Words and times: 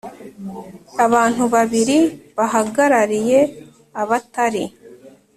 Abantu 1.05 1.43
babiri 1.53 1.97
bahagarariye 2.37 3.39
abatari 4.01 4.63